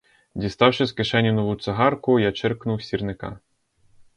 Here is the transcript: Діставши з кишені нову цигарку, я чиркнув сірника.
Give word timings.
Діставши 0.35 0.85
з 0.85 0.91
кишені 0.91 1.31
нову 1.31 1.55
цигарку, 1.55 2.19
я 2.19 2.31
чиркнув 2.31 2.81
сірника. 2.83 3.39